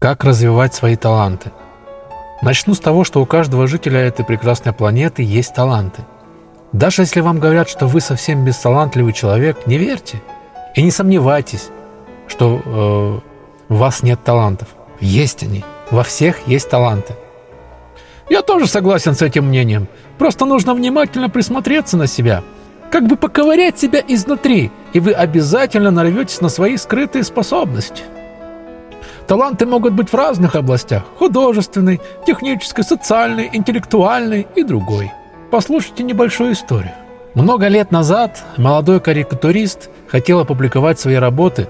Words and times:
Как 0.00 0.24
развивать 0.24 0.72
свои 0.72 0.96
таланты? 0.96 1.52
Начну 2.40 2.72
с 2.72 2.80
того, 2.80 3.04
что 3.04 3.20
у 3.20 3.26
каждого 3.26 3.66
жителя 3.66 4.00
этой 4.00 4.24
прекрасной 4.24 4.72
планеты 4.72 5.22
есть 5.22 5.54
таланты. 5.54 6.06
Даже 6.72 7.02
если 7.02 7.20
вам 7.20 7.38
говорят, 7.38 7.68
что 7.68 7.86
вы 7.86 8.00
совсем 8.00 8.42
бесталантливый 8.42 9.12
человек, 9.12 9.66
не 9.66 9.76
верьте. 9.76 10.22
И 10.74 10.82
не 10.82 10.90
сомневайтесь, 10.90 11.68
что 12.28 12.62
э, 12.64 13.20
у 13.68 13.74
вас 13.74 14.02
нет 14.02 14.24
талантов. 14.24 14.68
Есть 15.00 15.42
они. 15.42 15.66
Во 15.90 16.02
всех 16.02 16.48
есть 16.48 16.70
таланты. 16.70 17.14
Я 18.30 18.40
тоже 18.40 18.68
согласен 18.68 19.14
с 19.14 19.20
этим 19.20 19.48
мнением. 19.48 19.86
Просто 20.16 20.46
нужно 20.46 20.72
внимательно 20.72 21.28
присмотреться 21.28 21.98
на 21.98 22.06
себя. 22.06 22.42
Как 22.90 23.06
бы 23.06 23.16
поковырять 23.16 23.78
себя 23.78 24.02
изнутри, 24.08 24.72
и 24.94 25.00
вы 25.00 25.12
обязательно 25.12 25.90
нарветесь 25.90 26.40
на 26.40 26.48
свои 26.48 26.78
скрытые 26.78 27.22
способности. 27.22 28.02
Таланты 29.30 29.64
могут 29.64 29.92
быть 29.92 30.08
в 30.08 30.14
разных 30.14 30.56
областях– 30.56 31.04
художественной, 31.20 32.00
технической, 32.26 32.82
социальной, 32.82 33.48
интеллектуальной 33.52 34.48
и 34.56 34.64
другой. 34.64 35.12
Послушайте 35.52 36.02
небольшую 36.02 36.54
историю. 36.54 36.94
Много 37.34 37.68
лет 37.68 37.92
назад 37.92 38.42
молодой 38.56 38.98
карикатурист 38.98 39.88
хотел 40.08 40.40
опубликовать 40.40 40.98
свои 40.98 41.14
работы. 41.14 41.68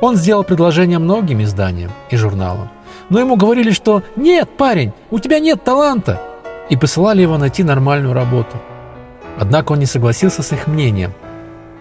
Он 0.00 0.16
сделал 0.16 0.44
предложение 0.44 0.98
многим 0.98 1.42
изданиям 1.42 1.90
и 2.08 2.16
журналам. 2.16 2.70
Но 3.10 3.20
ему 3.20 3.36
говорили, 3.36 3.72
что 3.72 4.02
«Нет, 4.16 4.48
парень, 4.56 4.94
у 5.10 5.18
тебя 5.18 5.40
нет 5.40 5.62
таланта!» 5.62 6.22
и 6.70 6.76
посылали 6.78 7.20
его 7.20 7.36
найти 7.36 7.64
нормальную 7.64 8.14
работу. 8.14 8.56
Однако 9.38 9.72
он 9.72 9.78
не 9.78 9.86
согласился 9.86 10.42
с 10.42 10.52
их 10.52 10.66
мнением. 10.66 11.12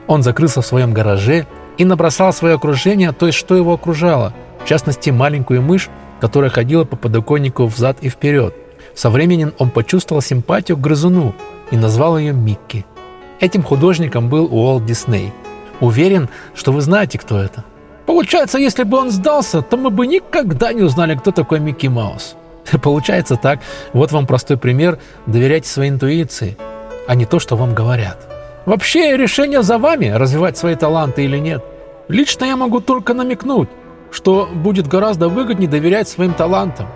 Он 0.06 0.22
закрылся 0.22 0.62
в 0.62 0.66
своем 0.66 0.92
гараже 0.92 1.48
и 1.78 1.86
набросал 1.86 2.34
свое 2.34 2.56
окружение, 2.56 3.14
то 3.14 3.28
есть 3.28 3.38
что 3.38 3.56
его 3.56 3.72
окружало– 3.72 4.34
в 4.64 4.68
частности 4.68 5.10
маленькую 5.10 5.62
мышь, 5.62 5.90
которая 6.22 6.50
ходила 6.50 6.86
по 6.86 6.96
подоконнику 6.96 7.66
взад 7.66 7.98
и 8.02 8.10
вперед. 8.10 8.56
Со 8.96 9.10
временем 9.10 9.54
он 9.58 9.70
почувствовал 9.70 10.22
симпатию 10.22 10.78
к 10.78 10.82
грызуну 10.82 11.36
и 11.72 11.78
назвал 11.78 12.18
ее 12.18 12.32
Микки. 12.32 12.86
Этим 13.40 13.62
художником 13.62 14.30
был 14.30 14.46
Уолт 14.46 14.86
Дисней. 14.86 15.34
Уверен, 15.82 16.30
что 16.56 16.72
вы 16.72 16.82
знаете, 16.82 17.20
кто 17.20 17.40
это. 17.40 17.66
Получается, 18.06 18.58
если 18.58 18.84
бы 18.84 18.98
он 18.98 19.12
сдался, 19.12 19.62
то 19.62 19.76
мы 19.76 19.90
бы 19.90 20.08
никогда 20.08 20.72
не 20.72 20.84
узнали, 20.84 21.16
кто 21.16 21.32
такой 21.32 21.60
Микки 21.60 21.88
Маус. 21.88 22.36
Получается 22.82 23.36
так. 23.36 23.60
Вот 23.92 24.12
вам 24.14 24.26
простой 24.26 24.58
пример. 24.58 24.98
Доверяйте 25.26 25.68
своей 25.68 25.90
интуиции, 25.90 26.56
а 27.08 27.16
не 27.16 27.26
то, 27.26 27.40
что 27.40 27.58
вам 27.58 27.74
говорят. 27.74 28.30
Вообще 28.66 29.18
решение 29.18 29.62
за 29.62 29.78
вами, 29.78 30.08
развивать 30.08 30.58
свои 30.58 30.76
таланты 30.76 31.26
или 31.26 31.38
нет. 31.38 31.62
Лично 32.08 32.46
я 32.46 32.56
могу 32.56 32.80
только 32.80 33.14
намекнуть 33.14 33.68
что 34.14 34.48
будет 34.54 34.88
гораздо 34.88 35.28
выгоднее 35.28 35.70
доверять 35.70 36.08
своим 36.08 36.34
талантам. 36.34 36.88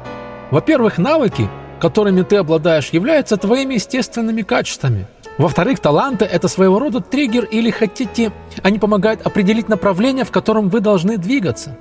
Во-первых, 0.51 0.97
навыки, 0.97 1.49
которыми 1.81 2.21
ты 2.21 2.37
обладаешь, 2.37 2.89
являются 2.89 3.37
твоими 3.37 3.73
естественными 3.73 4.43
качествами. 4.43 5.07
Во-вторых, 5.37 5.79
таланты– 5.79 6.25
это 6.31 6.47
своего 6.47 6.79
рода 6.79 6.99
триггер 6.99 7.45
или 7.45 7.69
хотите, 7.69 8.31
они 8.63 8.79
помогают 8.79 9.25
определить 9.25 9.67
направление, 9.67 10.25
в 10.25 10.31
котором 10.31 10.69
вы 10.69 10.79
должны 10.79 11.17
двигаться. 11.17 11.77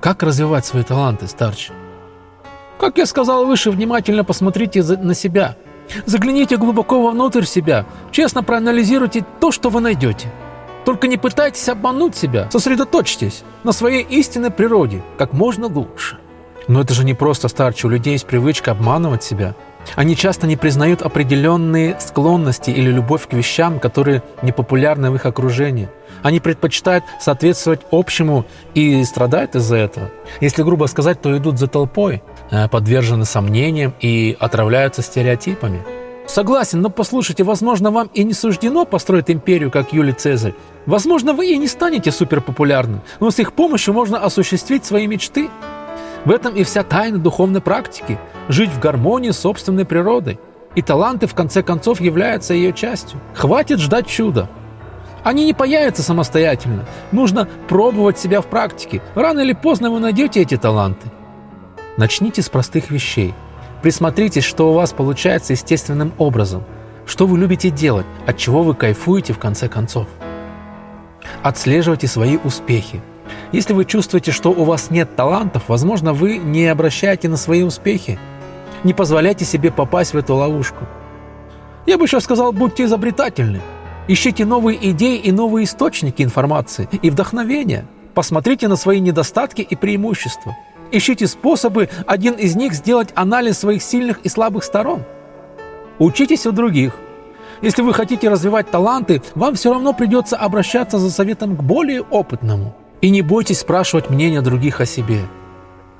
Как 0.00 0.22
развивать 0.22 0.66
свои 0.66 0.82
таланты, 0.82 1.26
старче? 1.26 1.72
Как 2.78 2.98
я 2.98 3.06
сказал 3.06 3.46
выше, 3.46 3.70
внимательно 3.70 4.24
посмотрите 4.24 4.82
на 4.82 5.14
себя. 5.14 5.56
Загляните 6.06 6.56
глубоко 6.56 7.02
вовнутрь 7.02 7.44
себя, 7.44 7.84
честно 8.10 8.42
проанализируйте 8.42 9.24
то, 9.40 9.50
что 9.50 9.70
вы 9.70 9.80
найдете– 9.80 10.32
только 10.84 11.06
не 11.08 11.16
пытайтесь 11.16 11.68
обмануть 11.68 12.16
себя, 12.16 12.48
сосредоточьтесь 12.50 13.44
на 13.64 13.72
своей 13.72 14.02
истинной 14.02 14.50
природе 14.50 15.02
как 15.18 15.32
можно 15.32 15.66
лучше. 15.66 16.18
Но 16.68 16.80
это 16.80 16.94
же 16.94 17.04
не 17.04 17.14
просто 17.14 17.48
старче, 17.48 17.86
у 17.86 17.90
людей 17.90 18.12
есть 18.12 18.26
привычка 18.26 18.72
обманывать 18.72 19.22
себя. 19.24 19.54
Они 19.96 20.14
часто 20.14 20.46
не 20.46 20.56
признают 20.56 21.02
определенные 21.02 21.98
склонности 21.98 22.70
или 22.70 22.90
любовь 22.90 23.26
к 23.26 23.32
вещам, 23.32 23.80
которые 23.80 24.22
непопулярны 24.42 25.10
в 25.10 25.14
их 25.16 25.26
окружении. 25.26 25.88
Они 26.22 26.38
предпочитают 26.38 27.04
соответствовать 27.18 27.80
общему 27.90 28.44
и 28.74 29.02
страдают 29.04 29.54
из-за 29.56 29.76
этого. 29.76 30.10
Если 30.40 30.62
грубо 30.62 30.86
сказать, 30.86 31.20
то 31.20 31.36
идут 31.36 31.58
за 31.58 31.66
толпой, 31.66 32.22
э, 32.50 32.68
подвержены 32.68 33.24
сомнениям 33.24 33.94
и 34.00 34.36
отравляются 34.38 35.02
стереотипами. 35.02 35.82
Согласен, 36.30 36.80
но 36.80 36.90
послушайте, 36.90 37.42
возможно, 37.42 37.90
вам 37.90 38.08
и 38.14 38.22
не 38.22 38.34
суждено 38.34 38.84
построить 38.84 39.30
империю, 39.30 39.68
как 39.68 39.92
Юлий 39.92 40.12
Цезарь. 40.12 40.54
Возможно, 40.86 41.32
вы 41.32 41.50
и 41.50 41.58
не 41.58 41.66
станете 41.66 42.12
суперпопулярным, 42.12 43.00
но 43.18 43.32
с 43.32 43.40
их 43.40 43.52
помощью 43.52 43.94
можно 43.94 44.16
осуществить 44.18 44.84
свои 44.84 45.08
мечты. 45.08 45.50
В 46.24 46.30
этом 46.30 46.54
и 46.54 46.62
вся 46.62 46.84
тайна 46.84 47.18
духовной 47.18 47.60
практики– 47.60 48.16
жить 48.48 48.70
в 48.70 48.78
гармонии 48.78 49.32
с 49.32 49.40
собственной 49.40 49.84
природой. 49.84 50.38
И 50.76 50.82
таланты, 50.82 51.26
в 51.26 51.34
конце 51.34 51.64
концов, 51.64 52.00
являются 52.00 52.54
ее 52.54 52.72
частью. 52.72 53.18
Хватит 53.34 53.80
ждать 53.80 54.06
чуда. 54.06 54.48
Они 55.24 55.44
не 55.44 55.52
появятся 55.52 56.04
самостоятельно. 56.04 56.86
Нужно 57.10 57.48
пробовать 57.68 58.20
себя 58.20 58.40
в 58.40 58.46
практике. 58.46 59.02
Рано 59.16 59.40
или 59.40 59.52
поздно 59.52 59.90
вы 59.90 59.98
найдете 59.98 60.42
эти 60.42 60.56
таланты. 60.56 61.10
Начните 61.96 62.40
с 62.40 62.48
простых 62.48 62.92
вещей– 62.92 63.34
Присмотритесь, 63.82 64.44
что 64.44 64.70
у 64.70 64.74
вас 64.74 64.92
получается 64.92 65.54
естественным 65.54 66.12
образом. 66.18 66.64
Что 67.06 67.26
вы 67.26 67.38
любите 67.38 67.70
делать, 67.70 68.06
от 68.26 68.36
чего 68.36 68.62
вы 68.62 68.74
кайфуете 68.74 69.32
в 69.32 69.38
конце 69.38 69.68
концов. 69.68 70.06
Отслеживайте 71.42 72.06
свои 72.06 72.36
успехи. 72.36 73.00
Если 73.52 73.72
вы 73.72 73.84
чувствуете, 73.84 74.32
что 74.32 74.50
у 74.50 74.64
вас 74.64 74.90
нет 74.90 75.16
талантов, 75.16 75.64
возможно, 75.68 76.12
вы 76.12 76.36
не 76.36 76.66
обращаете 76.66 77.28
на 77.28 77.36
свои 77.36 77.62
успехи. 77.62 78.18
Не 78.84 78.92
позволяйте 78.92 79.44
себе 79.44 79.70
попасть 79.70 80.12
в 80.12 80.18
эту 80.18 80.34
ловушку. 80.34 80.86
Я 81.86 81.96
бы 81.96 82.04
еще 82.04 82.20
сказал, 82.20 82.52
будьте 82.52 82.84
изобретательны. 82.84 83.60
Ищите 84.08 84.44
новые 84.44 84.90
идеи 84.90 85.18
и 85.18 85.32
новые 85.32 85.64
источники 85.64 86.22
информации 86.22 86.88
и 87.00 87.10
вдохновения. 87.10 87.86
Посмотрите 88.14 88.68
на 88.68 88.76
свои 88.76 89.00
недостатки 89.00 89.62
и 89.62 89.74
преимущества– 89.74 90.56
Ищите 90.92 91.26
способы, 91.28 91.88
один 92.06 92.34
из 92.34 92.56
них 92.56 92.72
сделать 92.72 93.10
анализ 93.14 93.58
своих 93.58 93.82
сильных 93.82 94.20
и 94.22 94.28
слабых 94.28 94.64
сторон. 94.64 95.04
Учитесь 95.98 96.46
у 96.46 96.52
других. 96.52 96.94
Если 97.62 97.82
вы 97.82 97.94
хотите 97.94 98.28
развивать 98.28 98.70
таланты, 98.70 99.22
вам 99.34 99.54
все 99.54 99.72
равно 99.72 99.92
придется 99.92 100.36
обращаться 100.36 100.98
за 100.98 101.10
советом 101.10 101.56
к 101.56 101.62
более 101.62 102.02
опытному. 102.02 102.74
И 103.02 103.10
не 103.10 103.22
бойтесь 103.22 103.60
спрашивать 103.60 104.10
мнение 104.10 104.40
других 104.40 104.80
о 104.80 104.86
себе. 104.86 105.20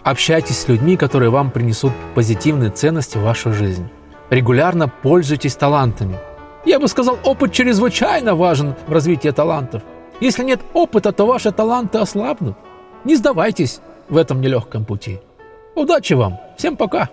Общайтесь 0.02 0.58
с 0.58 0.68
людьми, 0.68 0.96
которые 0.96 1.30
вам 1.30 1.50
принесут 1.50 1.92
позитивные 2.14 2.70
ценности 2.70 3.18
в 3.18 3.22
вашу 3.22 3.52
жизнь. 3.52 3.88
Регулярно 4.30 4.88
пользуйтесь 4.88 5.54
талантами. 5.54 6.18
Я 6.64 6.80
бы 6.80 6.88
сказал, 6.88 7.18
опыт 7.24 7.52
чрезвычайно 7.52 8.34
важен 8.34 8.74
в 8.86 8.92
развитии 8.92 9.28
талантов. 9.28 9.82
Если 10.20 10.42
нет 10.42 10.60
опыта, 10.72 11.12
то 11.12 11.26
ваши 11.26 11.52
таланты 11.52 11.98
ослабнут. 11.98 12.56
Не 13.04 13.16
сдавайтесь 13.16 13.80
в 14.10 14.16
этом 14.16 14.40
нелегком 14.40 14.84
пути. 14.84 15.20
Удачи 15.74 16.14
вам! 16.14 16.38
Всем 16.58 16.76
пока! 16.76 17.08